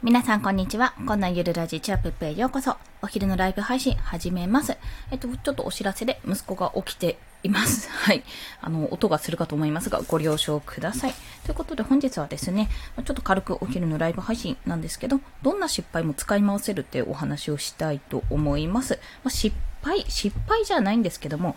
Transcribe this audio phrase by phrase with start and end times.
[0.00, 0.94] 皆さんこんにちは。
[1.06, 2.76] こんなゆるラジチャップへようこそ。
[3.02, 4.76] お昼のライブ配信始めます。
[5.10, 7.90] えっと、ちょっとお知らせで息子が起きています。
[8.06, 8.22] はい。
[8.60, 11.14] あの、音がするかと思いますが、ご了承ください。
[11.42, 12.68] ということで本日はですね、
[13.04, 19.00] ちょっと軽くお昼のライブ配信なんですけど、どんな失敗も使い回せるっていうお話をしたいと思います。
[19.24, 21.56] まあ、失敗、失敗じゃないんですけども、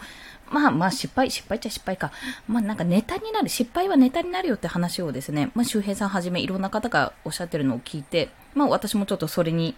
[0.49, 2.11] まあまあ失敗、失敗っちゃ失敗か。
[2.47, 9.75] まあなんかネタになる、失敗はネタになるよって話をですね、まあ周平さんはじめいろんな方がおっしゃってるのを聞いて、まあ私もちょっとそれに、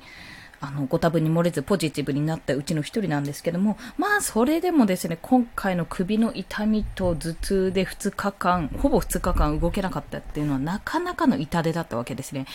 [0.63, 12.45] あの、ご多分に漏れずポジティブになったうちの一人なんですけども、まあ、それでもですね、今回の首の痛みと頭痛で2日間、ほぼ2日間動けなかったっていうのはなかなかの痛手だったわけですね。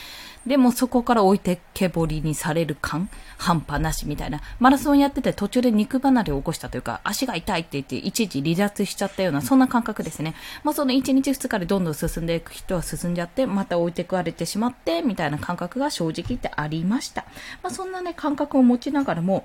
[0.47, 4.41] でもそこから置いてけぼりにされる感、半端なしみたいな。
[4.59, 10.35] マラソンやってて途中で肉離れを起こしたというか、足が痛いって言って一時離脱しちゃったような、そんな感覚ですね。
[10.65, 17.27] まあ、その1日2日でどんどん進んでいく人は進んじゃって、また置いてかれてしまって、みたいな感覚が正直言ってありました。
[17.63, 19.45] まあ、そんなね、感覚を持ちながらも、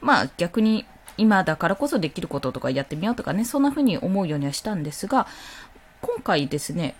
[0.00, 5.26] まあ、逆に、今だからこそできることとかやってみようとかね、そんな風に思うようにはしたんですが、
[6.00, 6.96] 今回ですね、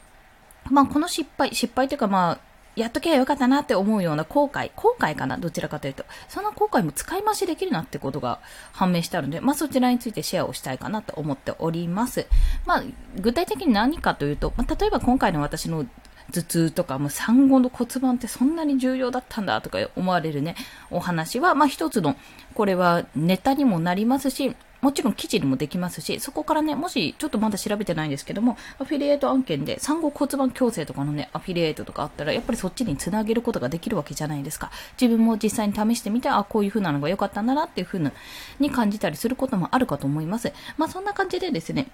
[0.70, 2.38] まあこの失敗、失敗というかまあ、
[2.76, 6.04] やっとけばよかったなって思うような後悔、後悔かなどちらかというと。
[6.28, 8.40] その後悔も使い回しできるなってことが
[8.72, 12.26] 判明したので、まあそちらについてシェアをしたいかなと思っております。
[12.66, 12.82] まあ
[13.20, 15.86] 具体的に何かというと、まあ、例えば今回の私の
[16.32, 20.56] 頭痛とか、もう産後の骨盤ってそんなに重要だったんだとか思われるね、
[20.90, 22.16] お話は、まあ一つの、
[22.54, 34.70] これはネタにもなりますし、もちろん記事にもできますし、そこからね、もしちょっとまだ調べてないんですけども、アフィリエイト案件で産後骨盤矯正とかのね、アフィリエイトとかあったら、やっぱりそっちにつなげることができるわけじゃないですか。
[35.00, 37.98] 自分も実際に試してみて、あ、こういう風なのが良かったんだなっていう風
[38.60, 40.52] に感じたりすることもあるかと思います。
[40.76, 41.86] まあそんな感じでですね、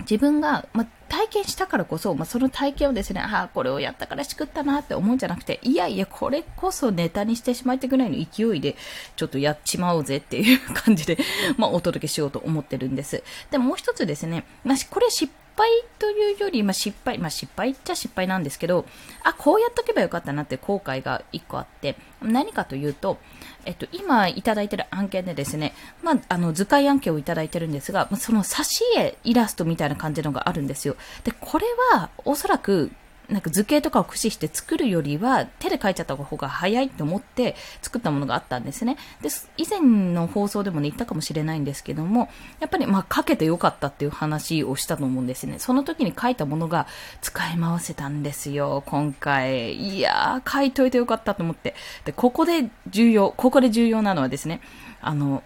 [0.00, 8.76] 自分が、まあ、体験したからこそ、まあ、その体験をですね、ああ、これをやったからしくったなって思うんじゃなくて、いやいや、これこそネタにしてしまいたぐらいの勢いで、
[9.16, 11.18] ちょっとやっちまおうぜっていう感じで、
[11.58, 13.22] まあ、お届けしようと思ってるんです。
[13.50, 15.68] で、もう一つですね、まあ、これ失敗
[15.98, 18.86] というより、まあ、失敗、まあ、失敗っちゃ失敗なんですけど、
[19.22, 23.18] あ、こうやっとけばよかったなって後悔が1個あって、何かというと、
[23.64, 28.64] えっと、今いただいてる案件でですね、まあ、あの、図解案件をいただいてるんですが、その挿
[28.96, 30.96] 絵イラストみたいな感じのがあるんですよ。
[31.24, 32.90] で、これは、おそらく、
[33.32, 38.96] なんか図形とかを駆使して作るよりは手で描いちゃった方が早いと思って作ったものがあったんですね。
[39.22, 39.80] で、以前
[40.12, 42.28] の放送でもね言ったかもしれないんですけども、
[42.60, 45.58] やっぱりまあ描けてよかったっていう話をしたと思うんですね。
[45.58, 46.86] その時に書いたものが
[47.20, 49.74] 使い回せたんですよ、今回。
[49.74, 51.74] いやー、書いといてよかったと思って。
[52.04, 54.60] で、ここで重要、ここで重要なのはですね、
[55.00, 55.42] あの、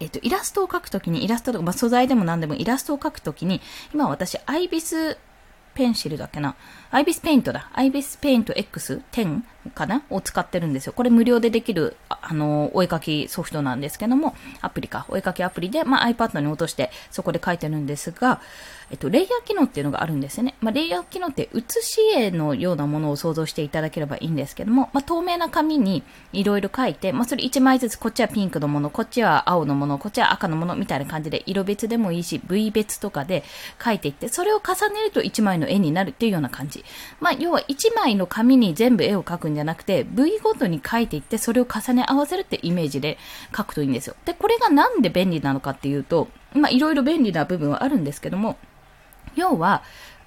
[0.00, 3.60] えっと、イラストを描くときに、イラストとか、まあ、素材でも何でもイラストを描くときに、
[3.94, 5.18] 今私、アイビス
[5.74, 6.54] ペンシルだっけな？
[6.90, 7.68] アイビスペイントだ。
[7.72, 9.42] アイビスペイント X10
[9.74, 10.02] かな？
[10.10, 10.92] を使ってるんですよ。
[10.92, 15.06] これ無料でできる、あの、お絵かきソフトなんですけども、アプリか。
[15.08, 18.40] お絵かきアプリで、まあ、iPad に落として、そこで書いてるんですが、
[18.94, 20.54] えっと、レイヤー機能っていうのがあるんですよね。
[20.60, 33.42] まあ、レイヤー機能って写し絵のようなものを想像していただければいいんですけども、まあ、透明な紙にいろいろ書いて、まあ、それ1枚ずつ、こっちはピンクのもの、こっちは青のもの、こっちは赤のものみたいな感じで、色別でもいいし、部位別とかで
[33.84, 36.84] 書いていって、それを重ねると1枚の絵になるっていうような感じ。
[37.18, 43.18] まあ、要は1枚の紙に全部絵を描くんじゃなくて、部位ごとに書いていって、それを重ね合わせるってイメージで
[43.56, 44.14] 書くといいんですよ。
[44.24, 48.56] で、これがなんで便利なのかっていうと、まあ、いろいろ便利な部分はあるんですけども、
[49.34, 49.82] 要は、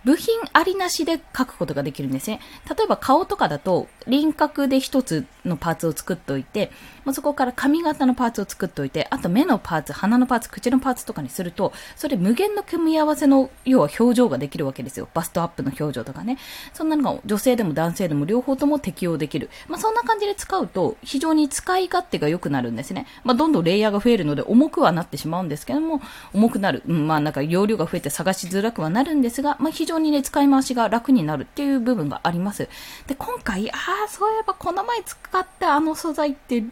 [0.08, 2.40] 部品ありなしで書くことができるんですね。
[2.70, 6.72] 例えば顔とかだと輪郭で一つのパーツを作っておいて、
[7.04, 15.10] まあ、そこから髪型のパーツを作っておいて、あと目のパーツ、鼻のパーツ、口のパーツとかにすると、それ無限の組み合わせの、要は表情ができるわけですよ。
[15.14, 16.38] バストアップの表情とかね。
[16.74, 19.50] そんなのが女性でも男性でも両方とも適用できる。
[19.68, 23.08] まあ、そんな感じで使うと、非常に使い勝手が良くなるんですね。
[23.26, 26.02] まあ、どんどんレイヤーが増えるので重くはなってしまうんですけども、
[26.34, 26.84] 重くなる。
[26.88, 32.70] うん、まあなんか容量が増えて探しづらくはなるんですが、まあ、非常にね、使い回しが楽になるっていう部分があります。
[33.08, 33.76] で、今回、あ
[34.06, 36.64] あ、そういえばこの前使ったあの素材って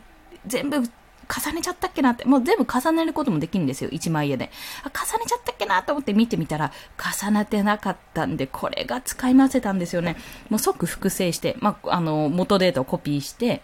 [0.45, 4.51] 全部重ねちゃったっけなって、もう全部重ねることもできるんですよ、一枚絵で。
[4.83, 6.71] あ、重ねちゃったっけなと思って見てみたら、
[7.21, 10.17] 重なってなかったんで、これが使い回せたんですよね。
[10.49, 13.61] もう即複製して、まあ、あの、元データをコピーして、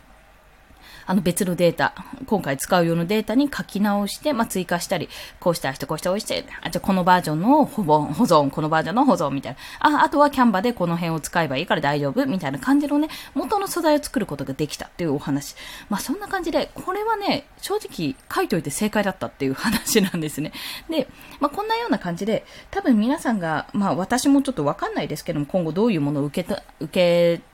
[1.06, 1.94] あの別のデータ、
[2.26, 5.10] 今回使う用のデータに書き直して、まあ、追加したり、
[5.40, 10.00] こうした人、こうした、こうして、あ、じゃこのバージョンの保存、保存、このバージョンの保存みたいな。
[10.02, 15.56] あ、あとはキャンバでこの辺を使えばいいから大丈夫みたいな感じのね、元の素材を作ることができたっていうお話。
[15.90, 20.52] まあ、そんな感じで、これはね、正直書いといて正解だったっていう話なんですね。
[20.90, 21.08] で、
[21.40, 27.51] まあ、こんなような感じで、多分皆さんが、まあ、私もちょっとわかんないですけども、今後どういうものを受けた、受け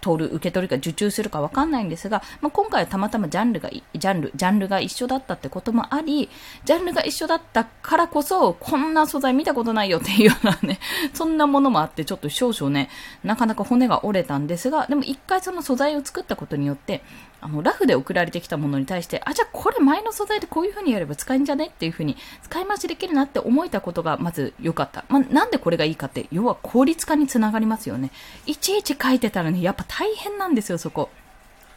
[0.00, 6.28] 取る、受け取るか受注するかわかんないんですが、まあ、今回はたまたまジャンルが、ジャンル、ジャンルが一緒だったってこともあり、
[6.64, 10.80] ジャンルが一緒だったからこそ、こんな素材見たことないよっていうようなね、
[11.14, 12.88] そんなものもあって、ちょっと少々ね、
[13.24, 17.02] なかなか骨が折れたんですが、でも一回その素材を作ったことによって、
[17.42, 25.04] あの、ラフで送られてきたものに対して、あ、じゃあこれ前の素材でこういう風にやれば使えんじゃねっていう風に、使い回しできるなって思えたことがまず良かった。
[25.08, 28.10] まあ、なんでこれがいいかって、要は効率化につながりますよね。
[28.46, 31.10] いちいち書いてたらね、やっぱ大変なんですよ、そこ。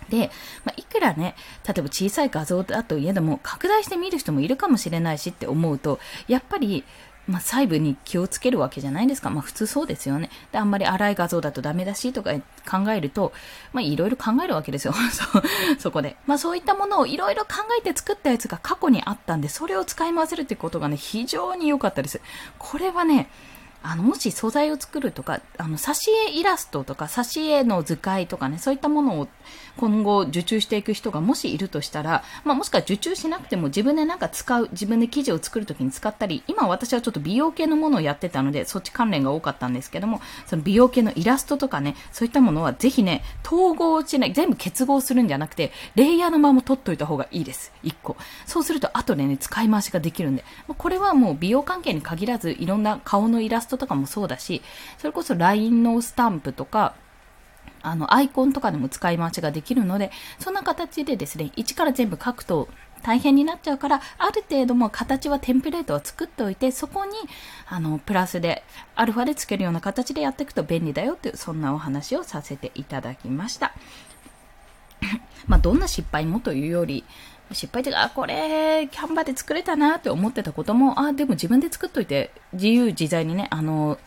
[0.09, 0.29] で、
[0.63, 1.35] まあ、いくらね、
[1.67, 6.83] 例えば小さい画像だといえども、拡大して見る人もいるかもしれないしって思うと、やっぱり、
[7.25, 9.31] まあ、細部に気をつけるわけじゃないですか。
[9.31, 10.29] まあ、普通そうですよね。
[10.51, 12.33] で、あんまり荒い画像だとダメだしとか
[12.69, 13.33] 考えると、
[13.71, 14.93] まあ、いろいろ考えるわけですよ。
[15.11, 15.23] そ、
[15.79, 16.17] そこで。
[16.27, 22.19] まあ、そういったものをいろいろ考えて作ったやつが過去にあったんで、それを使い回せるってことがね、非常に良かったです。
[22.59, 23.29] これはね、
[23.83, 25.93] あの、もし素材を作るとか、あの、挿
[26.27, 29.27] 絵イラストとか、挿絵の図解とかね、そういったものを
[29.77, 47.73] 今後受注していく人がもしいるとしたら、まあ、もしくは受注しなくても自分でなんか使う、自分で記事を作るときに使ったり、今私はちょっと美容系のものをやってたので、そっち関連が多かったんですけども、その美容系のイラストとかね、そういったものはぜひね、統合しない、全部結合するんじゃなくて、レイヤーのまま取っといた方がいいです。
[47.83, 48.15] 1個。
[48.45, 50.45] そうすると後でね、使い回しができるんで、
[50.77, 54.61] これはもう美容関係に限らず、いろんな顔のイラストトとかもそうだし、
[54.97, 56.95] それこそ LINE のスタンプとか、
[57.81, 62.69] あの、アイコンとかでも使い回しができるので、そんな形でですね、一から全部書くと
[63.03, 67.11] 大変になっちゃうから、ある程度も形はテンプレートを作っておいて、そこに、
[67.67, 68.63] あの、プラスで、
[68.95, 73.73] アルファでつけるような形でやっていくと便利だよっていう、そんなお話をさせていただきました。
[75.47, 77.03] まあ、どんな失敗もというより、
[77.53, 83.97] 失敗ってあ、これ、キャンバーで作れたなって思ってたことも、あ、でも自分で作っといて、自由自在にね、あの、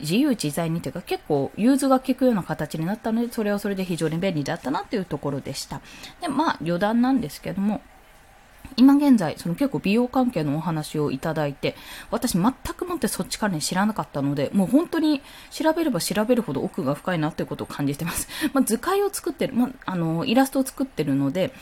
[0.00, 5.80] 自由自在にというか結構融通が利くような形になったので、それはそれで非常に便利だったなっていうところでした。
[6.20, 7.80] で、まあ余談なんですけども、
[8.76, 11.76] 今現在、その結構美容関係のお話をいただいて、
[12.10, 18.28] 私全くもってそっち関連知らなかったので、もう本当に調べれば調べるほど奥が深いなっていうことを感じてます。
[18.52, 21.52] まあ、図解を作ってる、まあ、あの、イラストを作ってるので、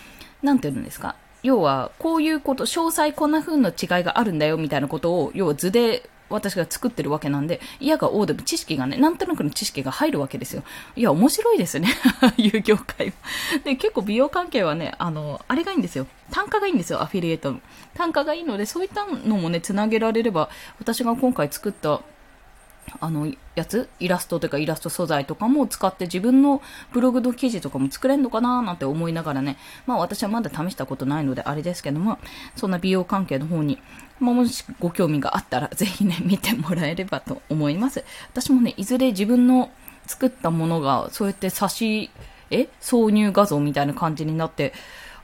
[0.42, 10.62] なんていうんですか、要は、こういうこと、詳細こんな風の違いがあるんだよみたいなことを、要は図で私が作ってるわけなんで、嫌が王でも知識がね、なんとなくの知識が入るわけですよ。
[10.96, 11.88] いや、面白いですね。
[12.38, 13.12] いう業界は。
[13.64, 16.06] で、結構美容関係はね、あの、あれがいいんですよ。
[16.30, 17.60] 単価がいいんですよ、アフィリエイトの。
[17.94, 20.48] 単価がいいので、そういったのもね、つなげられれば、
[20.78, 22.00] 私が今回作った
[23.00, 26.62] あの、やつイラストというかイラスト素材とかも使って自分の
[26.92, 32.18] ブログの記事とかも作れんのかななんて思いながらね、まあ私はまだ試したことないのであれですけども、
[32.56, 33.78] そんな美容関係の方に、
[34.20, 38.04] まあ、もしご興味があったら ぜひね、見てもらえればと思います。
[38.32, 39.70] 私もね、いずれ自分の
[40.06, 42.10] 作ったものがそうやって差し、
[42.50, 44.72] え挿入画像みたいな感じになって、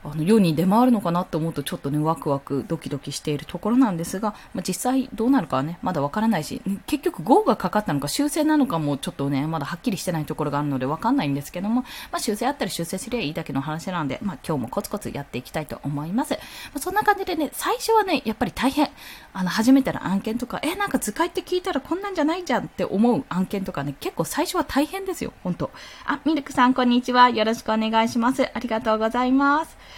[0.03, 16.33] あの世に出回るのかなって思うとちょっとね、ワクワクドキドキしているところなんですが、まあ、実際どうなるかはね、まだわからないし、結局 GO がかかったのか修正なのかもちょっとね、まだはっきりしてないところがあるのでわかんないんですけども、まあ、修正あったり修正すりゃいいだけの話なんで、まあ、今日もコツコツやっていきたいと思います。
[16.33, 16.39] ま
[16.75, 18.89] あ、そんな感じでね、最初はね、やっぱり大変。
[19.33, 25.71] あの、初めての案件とか、え、なんか図解って聞いたらこんなんじゃないじゃんって思う案件とかね、結構最初は大変ですよ、本当
[26.05, 27.29] あ、ミルクさんこんにちは。
[27.29, 28.49] よろしくお願いします。
[28.53, 29.88] ありがとうございます。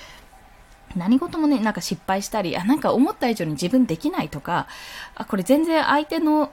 [0.96, 4.68] 何事もね、なんか失敗したり、あ、なんか思った以上に自分できないとか、
[5.16, 6.52] あ、これ全然相手の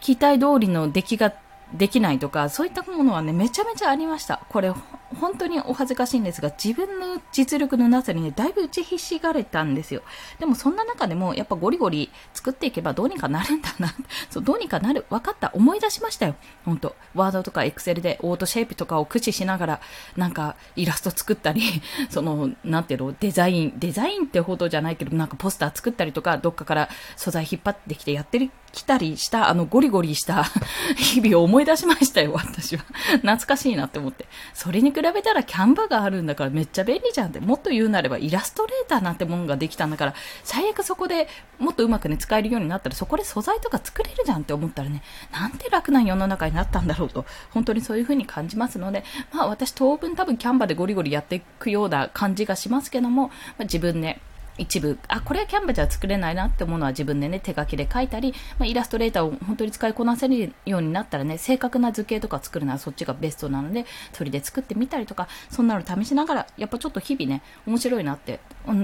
[0.00, 1.34] 期待通りの出来が
[1.72, 4.40] できないとか、そういったものはね、めちゃめちゃありました。
[4.48, 4.72] これ、
[5.18, 10.02] 本当にお恥ずかしいんですが、自分の実力のなさにね、だいぶ打ちひしがれたんですよ。
[10.38, 13.94] でもそんな中でも、やっぱゴリゴリ作っていけばどうにかなるんだな。
[14.30, 15.04] そう、どうにかなる。
[15.10, 15.50] 分かった。
[15.54, 16.36] 思い出しましたよ。
[16.64, 19.80] 本当ワードとかエクセルでオートシェイプとかを駆使しながら、
[20.16, 21.62] なんかイラスト作ったり、
[22.08, 30.44] その、なんていうの、デザイン、デザインってほどじゃないけど、なんかポスター作ったりとか、どっかから素材引っ張ってきてやってるきたりした、あのゴリゴリした
[30.96, 32.84] 日々を思い出しましたよ、私は。
[33.22, 34.26] 懐かしいなって思って。
[34.54, 54.20] それに比べたらキャンバがあるんだからめっちゃ便利じゃんって、もっと言うなればイラストレーターなんてもんができたんだから、最悪そこでもっとうまくね、使えるようになったら、そこで素材とか作れるじゃんって思ったらね、なんて楽な世の中になったんだろうと、本当にそういう風に感じますので、まあ私当分多分キャンバでゴリゴリやっていくような感じがしますけども、まあ、自分、ね、
[54.58, 68.40] 一部、あ、これはキャンバじゃ作れないなってものは自分でね、手書きで書いたり、まあ、イラストレーターを本当に使いこなせるようになったらね、正確な図形とか作るならそっちがベストなので、それで作ってみたりとか、そんなの試しながら、やっぱちょっと日々ね、面白いなって、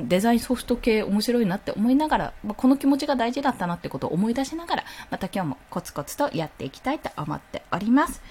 [0.06, 8.22] デザインソフト系面白いなって思いながら、まあ、この気持ちが大事だったなってことを思い出しながら、また今日もコツコツとやっていきたいと思っております。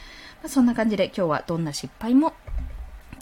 [0.42, 2.34] まあ、そんな感じで今日はどんな失敗も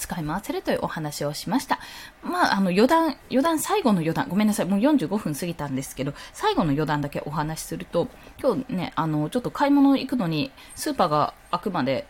[0.01, 1.79] 使い回せるというお話をしました。
[2.23, 8.07] まあ、あの、余談、余談、最後の余談、ごめんなさい、もう45分過ぎたんですけど、最後の余談だけお話しすると、
[8.41, 12.07] 今日ね、あの、ちょっと買い物行くのに、スーパーが開くまで、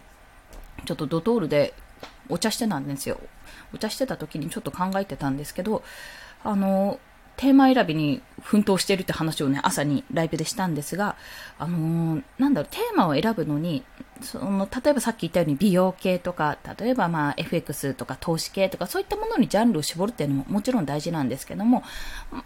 [0.85, 1.73] ちょっとドトールで
[2.29, 3.19] お茶してたんですよ。
[3.73, 5.83] お茶してた時にちょっと考えてたんですけど、
[6.43, 6.97] あの、
[7.41, 11.15] テーマ選びに奮闘してるって話をね、朝にライブでしたんですが、
[11.57, 13.83] あのー、なんだろう、テーマを選ぶのに、
[14.21, 21.81] その、例えばさっき言ったように美容系とか、例えばまあ FX とか投資系とか、そういったものにジャンルを絞るっていうのももちろん大事なんですけども、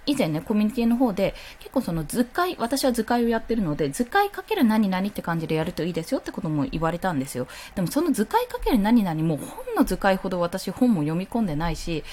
[0.05, 7.47] 以前ね、コミュニティの方で、結構その図解、私は図解をやってるので、図解かける何々って感じでやるといいですよってことも言われたんですよ。
[7.75, 12.05] でもその図解かける何々も本の図解ほど私本も読み込んでないし、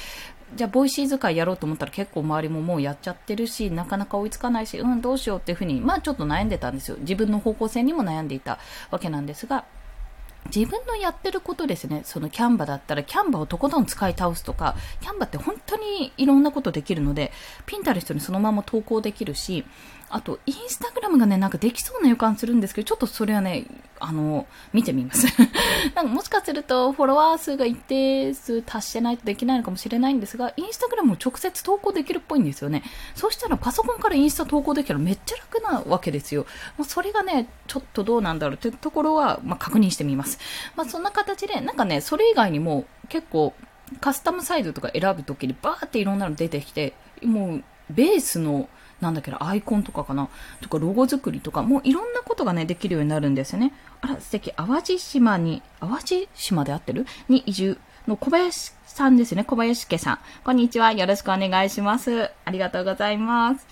[0.54, 6.97] じゃあ、 Voicy 使いやろうと思ったら結構周りももうやっちゃってるし、なかなか追いつかないし、うん、どうしようっていうふうに、まあちょっと悩んでたんですよ。
[7.00, 8.59] 自分の方向性にも悩んでいた
[8.90, 9.64] わけなんですが、
[10.54, 17.32] 自分のやってることですね、そのキャンバだったら、キャンバをとことん使い倒すとか、キャンバって本当にいろんなことできるので、
[17.66, 19.64] ピンタレストにそのまま投稿できるし、
[20.12, 23.64] あと、インスタグラムがね、なんかできそうな予感するんですけど、ちょっとそれはね、
[23.99, 25.26] あの、見てみます。
[25.97, 32.83] なんかもしかすると、フォロワー数が一定数達してないとできないのかもしれないんですが、インスタグラムを直接投稿できるっぽいんですよね。
[33.14, 36.45] そうしたらパソコンからインスタ投稿できたらめっちゃ楽なわけですよ。
[36.76, 40.38] まあ、それがね、ちょっとどうなんだろうというところは、まあ、確認してみます。
[40.76, 43.54] まあ、そんな形で、なんかね、それ以外にも結構、
[44.00, 46.92] カスタムサイズとか選ぶときにバーっていろんなの出てきて、
[47.23, 48.69] もう、ベースの、
[49.02, 50.28] なんだっけアイコンとかかな？
[50.61, 53.75] とか、ロゴ作りとか、もういろんなことがね、できるようになるんですよね。
[54.00, 54.52] あら、素敵。
[54.52, 57.04] 淡路島に、淡路島で合ってる？
[57.28, 59.44] に移住の小林さんですね。
[59.44, 60.18] 小林家さん。
[60.44, 60.92] こんにちは。
[60.92, 62.30] よろしくお願いします。
[62.44, 63.66] ありがとうございます。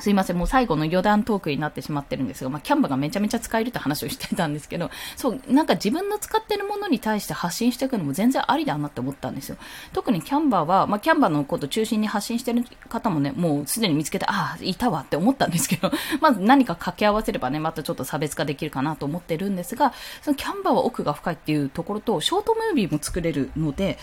[0.00, 9.56] すいません、もう最後の余談トークになってしまってるんですが、まあ、キャンバがめちゃめちゃ使えるって話をしてたんですけど、そう、なんか自分の使ってるものに対して発信していくのも全然ありだなって思ったんですよ。
[9.92, 23.98] 特にキャンバーは、まあ、キャンバーのこと中心に発信してる方もね、もうすでに見つけて、ああ、いたわって思ったんですけど、 まず何か掛け合わせればね、またちょっと差別化できるかなと思ってるんですが、そのキャンバーは奥が深いっていうところと、ショートムービーも作れるので、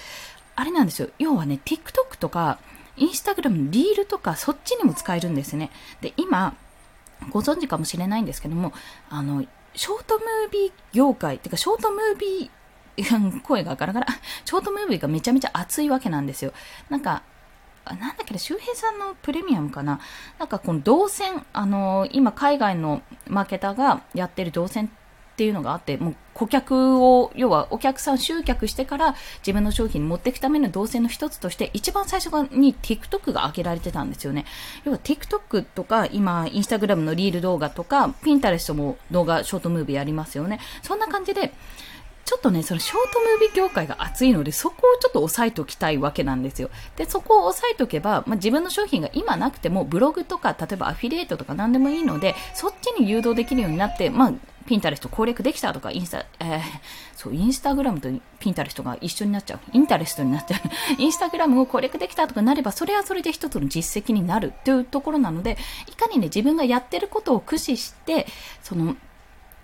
[0.55, 1.09] あれなんですよ。
[1.19, 2.59] 要はね、TikTok とか、
[2.97, 5.71] インスタグラムのリールとかそっちにも使えるんですね。
[6.01, 6.55] で、今、
[7.29, 8.73] ご存知かもしれないんですけども、
[9.09, 9.43] あの、
[9.75, 14.07] ショートムービー業界、てかショートムービー、声がガラガラ、
[14.45, 16.53] ショートムービーがめちゃめちゃ熱いわけなんですよ。
[16.89, 17.23] なんか、
[17.85, 19.99] なんだっけ周平さんのプレミアムかな
[20.37, 24.91] なんかこの動線、あの、今海外のマーケターがやってる動線
[25.41, 34.45] っていうのがあって、もう顧客を、要はお客さん集客してから自分の商品に持っていくための動線の一つとして、一番最初に TikTok が開けられてたんですよね。
[34.85, 40.59] 要は TikTok とか、今、Instagram のリール動画とか、Pinterest も動画、ショートムービーありますよね。
[40.83, 41.53] そんな感じで、
[42.31, 46.69] ちょっとね、そのショートムービー業界が熱いので、そこをちょっと押さえておきたいわけなんですよ。
[46.95, 54.33] で、そこを押さえておけば、まあ、自分の商品が今なくても、ブログとか、例えばアフィリエイトとか何でもいいので、そっちに誘導できるようになって、まあ、
[54.65, 56.61] ピンタレスト攻略できたとか、インスタ、えー、
[57.17, 58.07] そう、インスタグラムと
[58.39, 59.59] ピンタレストが一緒になっちゃう。
[59.73, 60.61] インタレストになっちゃう。
[61.03, 65.57] インスタグラムを攻略できたとかなれば、それはそれで一つの実績になるというところなので、
[65.91, 68.25] いかにね、自分がやってることを駆使して、
[68.63, 68.95] その、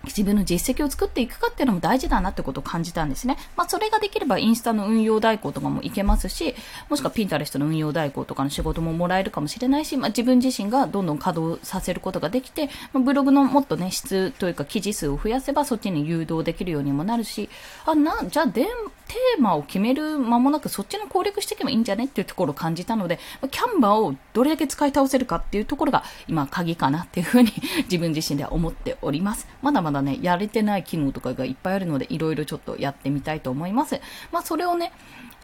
[0.08, 3.36] 自分の実績を作っていくかっていうのも大事だなってことを感じたんですね。
[3.56, 6.54] まあ、それができればインスタの運用代行とかもいけますし、
[6.88, 17.48] もしくはピンタレストの運用代行とかの仕事ももらえるかもしれないし、まあ、自分自身がどんどん稼働させることができて、まあ、ブログのもっとね、質というか記事数を増やせばそっちに誘導できるようにもなるし、
[17.86, 18.66] あ、な、じゃあで、
[19.08, 23.18] テーマを決める間もなくそっちの攻略していけばいいんじゃねっていうところを感じたので、
[23.50, 27.50] キャンバーをどれだけ使い倒せるかっていうところが今鍵かなっていうふうに
[27.90, 29.48] 自分自身では思っております。
[29.62, 34.00] まだまだね、やれてない機能とかがいっぱいあるので、いろいろちょっとやってみたいと思います。
[34.30, 34.92] まあ、それをね、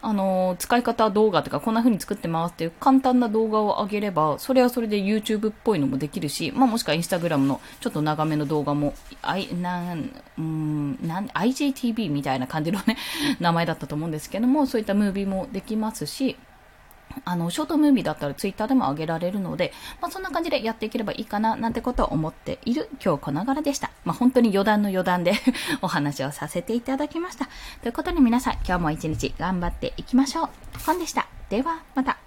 [0.01, 8.93] あの、使い方動画とかこんな風に作ってますっていう簡単な動画を上げれば、それはそれで YouTube っぽいのもできるし、まあもしくは Instagram のちょっと長めの動画も、
[9.23, 12.97] I、なん、うん、なん、IGTV みたいな感じのね、
[13.39, 16.37] 名前だったと思うんですけども、そういったムービーもできますし、
[17.23, 19.71] あの、ショートムービーだったらツイッターでも上げられるので、
[20.01, 23.91] まあそんな感じでやっていければいいかな、なんてことを思っている今日この柄でした。
[24.03, 25.33] まあ本当に余談の余談で
[25.81, 27.47] お話をさせていただきました。
[27.81, 30.49] ということで皆さん、今日も一日頑張っていきましょう。
[30.85, 31.27] 本でした。
[31.49, 32.24] では、また。